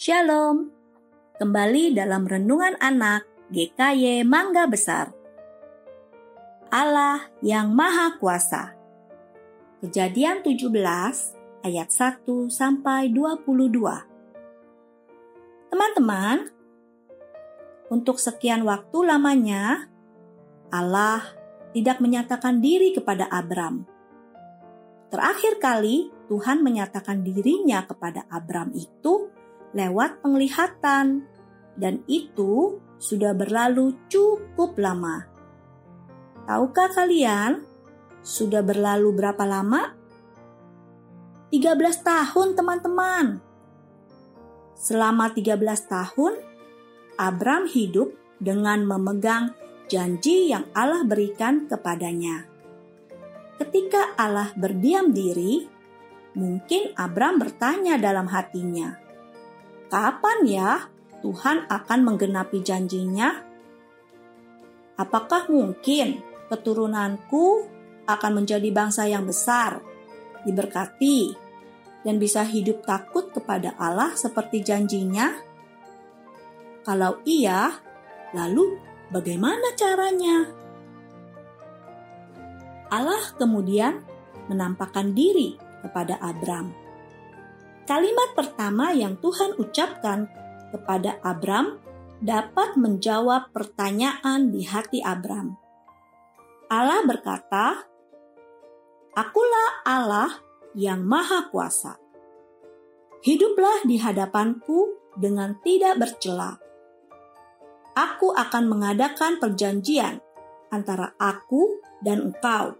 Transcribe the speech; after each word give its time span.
Shalom. 0.00 0.72
Kembali 1.36 1.92
dalam 1.92 2.24
renungan 2.24 2.72
anak 2.80 3.28
GKY 3.52 4.24
Mangga 4.24 4.64
Besar. 4.64 5.12
Allah 6.72 7.28
yang 7.44 7.76
Maha 7.76 8.16
Kuasa. 8.16 8.72
Kejadian 9.84 10.40
17 10.40 10.72
ayat 11.60 11.88
1 11.92 12.24
sampai 12.48 13.12
22. 13.12 15.68
Teman-teman, 15.68 16.48
untuk 17.92 18.16
sekian 18.16 18.64
waktu 18.64 19.04
lamanya 19.04 19.84
Allah 20.72 21.28
tidak 21.76 22.00
menyatakan 22.00 22.64
diri 22.64 22.96
kepada 22.96 23.28
Abram. 23.28 23.84
Terakhir 25.12 25.60
kali 25.60 26.08
Tuhan 26.32 26.64
menyatakan 26.64 27.20
dirinya 27.20 27.84
kepada 27.84 28.24
Abram 28.32 28.72
itu 28.72 29.28
lewat 29.74 30.22
penglihatan, 30.22 31.24
dan 31.78 31.94
itu 32.10 32.82
sudah 33.00 33.32
berlalu 33.32 33.96
cukup 34.10 34.76
lama. 34.76 35.24
Tahukah 36.44 36.90
kalian 36.92 37.64
sudah 38.20 38.60
berlalu 38.60 39.14
berapa 39.16 39.44
lama? 39.46 39.96
13 41.50 41.80
tahun 42.06 42.54
teman-teman. 42.54 43.42
Selama 44.76 45.32
13 45.32 45.60
tahun, 45.90 46.38
Abram 47.18 47.66
hidup 47.68 48.14
dengan 48.40 48.86
memegang 48.86 49.52
janji 49.90 50.48
yang 50.48 50.64
Allah 50.72 51.02
berikan 51.04 51.66
kepadanya. 51.66 52.46
Ketika 53.60 54.16
Allah 54.16 54.54
berdiam 54.56 55.12
diri, 55.12 55.68
mungkin 56.38 56.96
Abram 56.96 57.36
bertanya 57.36 58.00
dalam 58.00 58.24
hatinya, 58.30 58.96
kapan 59.90 60.38
ya 60.46 60.70
Tuhan 61.20 61.68
akan 61.68 62.00
menggenapi 62.06 62.64
janjinya? 62.64 63.44
Apakah 64.96 65.50
mungkin 65.52 66.22
keturunanku 66.48 67.68
akan 68.08 68.32
menjadi 68.42 68.68
bangsa 68.72 69.10
yang 69.10 69.28
besar, 69.28 69.82
diberkati, 70.48 71.36
dan 72.06 72.16
bisa 72.16 72.46
hidup 72.46 72.86
takut 72.86 73.28
kepada 73.34 73.76
Allah 73.76 74.16
seperti 74.16 74.64
janjinya? 74.64 75.36
Kalau 76.80 77.20
iya, 77.28 77.76
lalu 78.32 78.80
bagaimana 79.12 79.76
caranya? 79.76 80.48
Allah 82.90 83.22
kemudian 83.36 84.02
menampakkan 84.48 85.12
diri 85.12 85.54
kepada 85.84 86.18
Abram 86.18 86.89
Kalimat 87.90 88.38
pertama 88.38 88.94
yang 88.94 89.18
Tuhan 89.18 89.58
ucapkan 89.58 90.30
kepada 90.70 91.18
Abram 91.26 91.82
dapat 92.22 92.78
menjawab 92.78 93.50
pertanyaan 93.50 94.54
di 94.54 94.62
hati 94.62 95.02
Abram. 95.02 95.58
Allah 96.70 97.02
berkata, 97.02 97.82
"Akulah 99.18 99.82
Allah 99.82 100.38
yang 100.78 101.02
Maha 101.02 101.50
Kuasa. 101.50 101.98
Hiduplah 103.26 103.82
di 103.82 103.98
hadapanku 103.98 105.10
dengan 105.18 105.58
tidak 105.58 105.98
bercela. 105.98 106.62
Aku 107.98 108.30
akan 108.30 108.70
mengadakan 108.70 109.42
perjanjian 109.42 110.22
antara 110.70 111.18
aku 111.18 111.82
dan 112.06 112.30
engkau, 112.30 112.78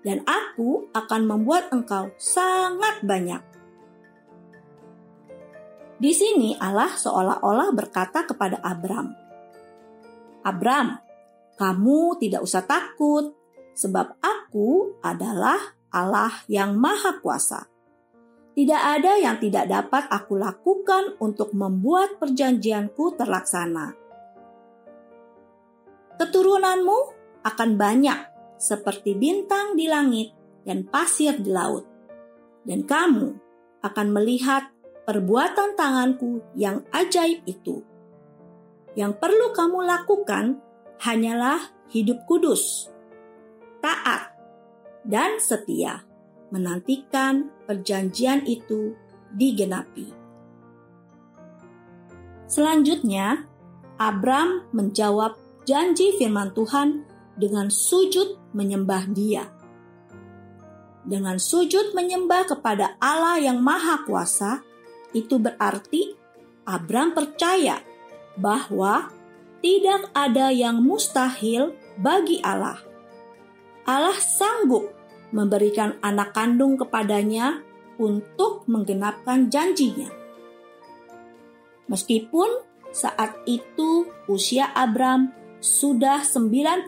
dan 0.00 0.24
aku 0.24 0.88
akan 0.96 1.28
membuat 1.28 1.68
engkau 1.76 2.08
sangat 2.16 3.04
banyak." 3.04 3.57
Di 5.98 6.14
sini 6.14 6.54
Allah 6.54 6.94
seolah-olah 6.94 7.74
berkata 7.74 8.22
kepada 8.22 8.62
Abram, 8.62 9.10
"Abram, 10.46 10.94
kamu 11.58 12.22
tidak 12.22 12.46
usah 12.46 12.62
takut, 12.62 13.34
sebab 13.74 14.14
Aku 14.22 14.98
adalah 15.02 15.58
Allah 15.90 16.30
yang 16.46 16.78
Maha 16.78 17.18
Kuasa. 17.18 17.66
Tidak 18.54 18.78
ada 18.78 19.18
yang 19.18 19.38
tidak 19.38 19.70
dapat 19.70 20.06
Aku 20.10 20.34
lakukan 20.34 21.18
untuk 21.22 21.54
membuat 21.54 22.18
perjanjianku 22.18 23.14
terlaksana. 23.14 23.94
Keturunanmu 26.18 26.98
akan 27.46 27.70
banyak, 27.78 28.18
seperti 28.58 29.14
bintang 29.14 29.78
di 29.78 29.86
langit 29.86 30.34
dan 30.66 30.82
pasir 30.86 31.38
di 31.38 31.54
laut, 31.54 31.86
dan 32.66 32.82
kamu 32.82 33.38
akan 33.86 34.06
melihat 34.10 34.74
perbuatan 35.08 35.72
tanganku 35.72 36.44
yang 36.52 36.84
ajaib 36.92 37.40
itu. 37.48 37.80
Yang 38.92 39.16
perlu 39.16 39.56
kamu 39.56 39.88
lakukan 39.88 40.60
hanyalah 41.00 41.72
hidup 41.88 42.28
kudus, 42.28 42.92
taat, 43.80 44.36
dan 45.08 45.40
setia, 45.40 46.04
menantikan 46.52 47.48
perjanjian 47.64 48.44
itu 48.44 48.92
digenapi. 49.32 50.12
Selanjutnya, 52.44 53.48
Abram 53.96 54.68
menjawab 54.76 55.40
janji 55.64 56.20
firman 56.20 56.52
Tuhan 56.52 57.08
dengan 57.40 57.72
sujud 57.72 58.36
menyembah 58.52 59.08
Dia. 59.16 59.48
Dengan 61.08 61.40
sujud 61.40 61.96
menyembah 61.96 62.44
kepada 62.44 63.00
Allah 63.00 63.40
yang 63.40 63.64
Maha 63.64 64.04
Kuasa, 64.04 64.67
itu 65.16 65.40
berarti 65.40 66.16
Abram 66.68 67.16
percaya 67.16 67.80
bahwa 68.36 69.08
tidak 69.64 70.12
ada 70.14 70.52
yang 70.54 70.84
mustahil 70.84 71.74
bagi 71.98 72.38
Allah. 72.44 72.78
Allah 73.88 74.18
sanggup 74.20 74.92
memberikan 75.32 75.96
anak 76.04 76.36
kandung 76.36 76.76
kepadanya 76.76 77.64
untuk 77.98 78.68
menggenapkan 78.70 79.50
janjinya. 79.50 80.12
Meskipun 81.88 82.68
saat 82.92 83.42
itu 83.48 84.06
usia 84.28 84.70
Abram 84.76 85.32
sudah 85.58 86.22
99 86.22 86.86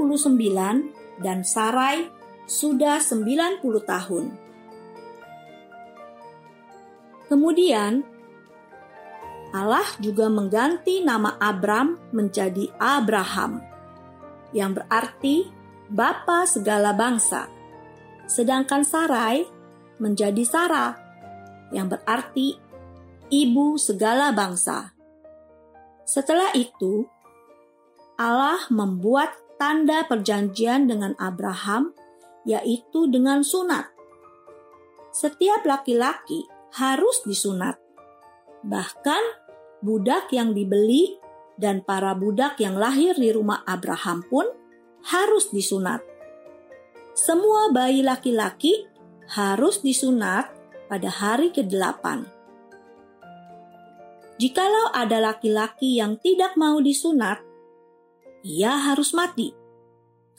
dan 1.20 1.42
Sarai 1.42 2.06
sudah 2.46 3.02
90 3.02 3.64
tahun. 3.84 4.24
Kemudian 7.30 8.02
Allah 9.54 9.86
juga 10.02 10.26
mengganti 10.26 10.98
nama 11.06 11.38
Abram 11.38 11.94
menjadi 12.10 12.66
Abraham, 12.74 13.62
yang 14.50 14.74
berarti 14.74 15.46
bapa 15.86 16.42
segala 16.50 16.90
bangsa. 16.90 17.46
Sedangkan 18.26 18.82
Sarai 18.82 19.46
menjadi 20.02 20.42
Sarah, 20.42 20.98
yang 21.70 21.86
berarti 21.86 22.58
ibu 23.30 23.78
segala 23.78 24.34
bangsa. 24.34 24.90
Setelah 26.02 26.50
itu, 26.58 27.06
Allah 28.18 28.58
membuat 28.74 29.34
tanda 29.54 30.02
perjanjian 30.06 30.90
dengan 30.90 31.14
Abraham, 31.18 31.94
yaitu 32.42 33.06
dengan 33.06 33.46
sunat. 33.46 33.86
Setiap 35.14 35.66
laki-laki 35.66 36.46
harus 36.76 37.22
disunat. 37.26 37.78
Bahkan 38.66 39.22
budak 39.80 40.30
yang 40.30 40.52
dibeli 40.52 41.16
dan 41.60 41.84
para 41.84 42.16
budak 42.16 42.60
yang 42.60 42.76
lahir 42.76 43.16
di 43.16 43.32
rumah 43.32 43.64
Abraham 43.64 44.24
pun 44.24 44.46
harus 45.08 45.48
disunat. 45.52 46.00
Semua 47.16 47.68
bayi 47.72 48.00
laki-laki 48.00 48.88
harus 49.30 49.84
disunat 49.84 50.52
pada 50.88 51.10
hari 51.12 51.52
ke-8. 51.52 52.24
Jikalau 54.40 54.88
ada 54.96 55.20
laki-laki 55.20 56.00
yang 56.00 56.16
tidak 56.16 56.56
mau 56.56 56.80
disunat, 56.80 57.44
ia 58.40 58.72
harus 58.72 59.12
mati 59.12 59.52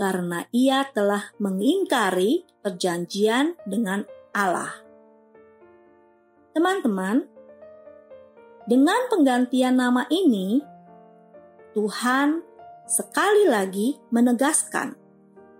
karena 0.01 0.49
ia 0.49 0.89
telah 0.89 1.29
mengingkari 1.37 2.49
perjanjian 2.65 3.53
dengan 3.69 4.01
Allah. 4.33 4.90
Teman-teman, 6.51 7.31
dengan 8.67 9.07
penggantian 9.07 9.79
nama 9.79 10.03
ini, 10.11 10.59
Tuhan 11.71 12.43
sekali 12.83 13.47
lagi 13.47 13.95
menegaskan 14.11 14.99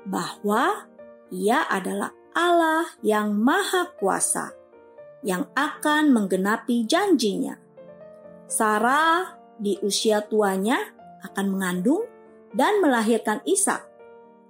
bahwa 0.03 0.91
Ia 1.31 1.63
adalah 1.71 2.11
Allah 2.35 2.91
yang 2.99 3.31
Maha 3.39 3.87
Kuasa 3.95 4.51
yang 5.23 5.47
akan 5.55 6.11
menggenapi 6.11 6.83
janjinya. 6.83 7.55
Sarah 8.51 9.39
di 9.55 9.79
usia 9.79 10.19
tuanya 10.27 10.75
akan 11.23 11.55
mengandung 11.55 12.03
dan 12.51 12.83
melahirkan 12.83 13.39
Ishak, 13.47 13.79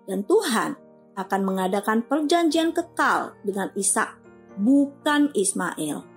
dan 0.10 0.26
Tuhan 0.26 0.74
akan 1.14 1.42
mengadakan 1.46 2.02
perjanjian 2.02 2.74
kekal 2.74 3.38
dengan 3.46 3.70
Ishak, 3.78 4.18
bukan 4.58 5.30
Ismail. 5.38 6.11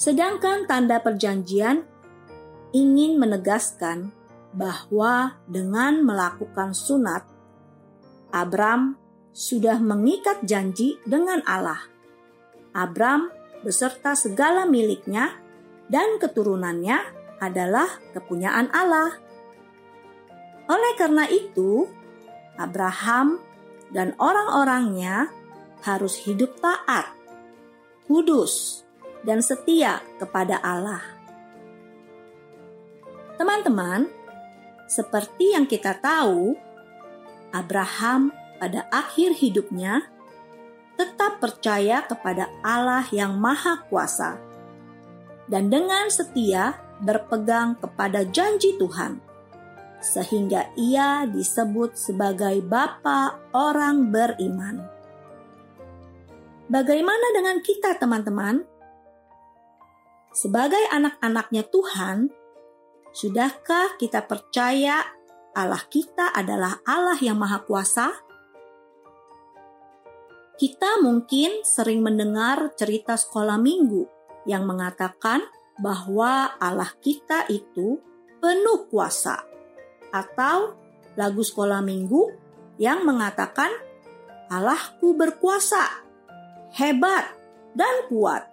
Sedangkan 0.00 0.64
tanda 0.64 0.96
perjanjian 0.96 1.84
ingin 2.72 3.20
menegaskan 3.20 4.08
bahwa 4.56 5.36
dengan 5.44 6.00
melakukan 6.00 6.72
sunat, 6.72 7.28
Abram 8.32 8.96
sudah 9.36 9.76
mengikat 9.76 10.40
janji 10.48 10.96
dengan 11.04 11.44
Allah. 11.44 11.84
Abram 12.72 13.28
beserta 13.60 14.16
segala 14.16 14.64
miliknya 14.64 15.36
dan 15.92 16.16
keturunannya 16.16 16.96
adalah 17.36 18.00
kepunyaan 18.16 18.72
Allah. 18.72 19.20
Oleh 20.64 20.96
karena 20.96 21.28
itu, 21.28 21.84
Abraham 22.56 23.36
dan 23.92 24.16
orang-orangnya 24.16 25.28
harus 25.84 26.16
hidup 26.24 26.56
taat, 26.56 27.12
kudus, 28.08 28.88
dan 29.24 29.44
setia 29.44 30.00
kepada 30.16 30.60
Allah. 30.60 31.02
Teman-teman, 33.36 34.08
seperti 34.88 35.56
yang 35.56 35.64
kita 35.64 35.96
tahu, 35.96 36.56
Abraham 37.50 38.30
pada 38.60 38.84
akhir 38.92 39.40
hidupnya 39.40 40.04
tetap 41.00 41.40
percaya 41.40 42.04
kepada 42.04 42.52
Allah 42.60 43.08
yang 43.08 43.40
Maha 43.40 43.80
Kuasa 43.88 44.36
dan 45.48 45.72
dengan 45.72 46.06
setia 46.12 46.78
berpegang 47.02 47.74
kepada 47.80 48.22
janji 48.28 48.76
Tuhan, 48.78 49.18
sehingga 49.98 50.70
ia 50.78 51.26
disebut 51.26 51.98
sebagai 51.98 52.62
Bapa 52.62 53.40
orang 53.50 54.14
beriman. 54.14 54.84
Bagaimana 56.70 57.34
dengan 57.34 57.58
kita, 57.58 57.98
teman-teman? 57.98 58.62
Sebagai 60.30 60.78
anak-anaknya 60.94 61.66
Tuhan, 61.66 62.30
sudahkah 63.10 63.98
kita 63.98 64.22
percaya 64.30 65.02
Allah 65.58 65.82
kita 65.90 66.30
adalah 66.30 66.78
Allah 66.86 67.18
yang 67.18 67.34
Maha 67.34 67.66
Kuasa? 67.66 68.14
Kita 70.54 71.02
mungkin 71.02 71.66
sering 71.66 71.98
mendengar 71.98 72.70
cerita 72.78 73.18
sekolah 73.18 73.58
minggu 73.58 74.06
yang 74.46 74.70
mengatakan 74.70 75.42
bahwa 75.82 76.54
Allah 76.62 76.94
kita 77.02 77.50
itu 77.50 77.98
penuh 78.38 78.86
kuasa, 78.86 79.40
atau 80.14 80.78
lagu 81.18 81.42
sekolah 81.42 81.82
minggu 81.82 82.28
yang 82.78 83.02
mengatakan 83.02 83.72
Allahku 84.52 85.16
berkuasa, 85.16 86.06
hebat, 86.76 87.34
dan 87.74 88.06
kuat. 88.06 88.46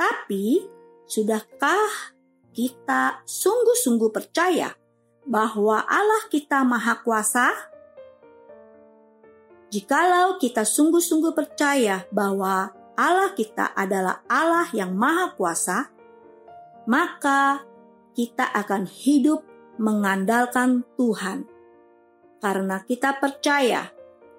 Tapi, 0.00 0.64
sudahkah 1.04 2.16
kita 2.56 3.20
sungguh-sungguh 3.28 4.08
percaya 4.08 4.72
bahwa 5.28 5.84
Allah 5.84 6.24
kita 6.32 6.64
Maha 6.64 7.04
Kuasa? 7.04 7.52
Jikalau 9.68 10.40
kita 10.40 10.64
sungguh-sungguh 10.64 11.36
percaya 11.36 12.08
bahwa 12.08 12.72
Allah 12.96 13.36
kita 13.36 13.76
adalah 13.76 14.24
Allah 14.24 14.72
yang 14.72 14.96
Maha 14.96 15.36
Kuasa, 15.36 15.92
maka 16.88 17.60
kita 18.16 18.48
akan 18.56 18.88
hidup 18.88 19.44
mengandalkan 19.76 20.88
Tuhan. 20.96 21.44
Karena 22.40 22.80
kita 22.88 23.20
percaya 23.20 23.92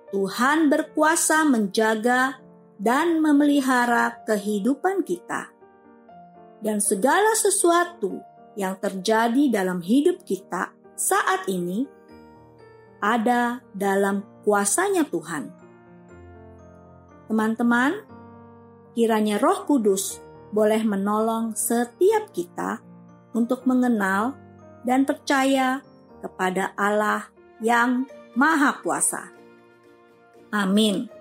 Tuhan 0.09 0.73
berkuasa 0.73 1.45
menjaga 1.45 2.40
dan 2.81 3.21
memelihara 3.21 4.25
kehidupan 4.25 5.05
kita. 5.05 5.53
Dan 6.57 6.81
segala 6.81 7.37
sesuatu 7.37 8.25
yang 8.57 8.73
terjadi 8.81 9.53
dalam 9.53 9.85
hidup 9.85 10.25
kita 10.25 10.73
saat 10.97 11.45
ini 11.45 11.85
ada 13.01 13.61
dalam 13.73 14.25
kuasanya 14.41 15.05
Tuhan. 15.05 15.53
Teman-teman, 17.29 18.01
kiranya 18.97 19.37
Roh 19.37 19.65
Kudus 19.69 20.19
boleh 20.51 20.81
menolong 20.83 21.53
setiap 21.55 22.33
kita 22.33 22.81
untuk 23.31 23.63
mengenal 23.63 24.35
dan 24.83 25.07
percaya 25.07 25.79
kepada 26.19 26.75
Allah 26.75 27.31
yang 27.63 28.05
Maha 28.35 28.77
Kuasa. 28.83 29.31
Amin. 30.51 31.20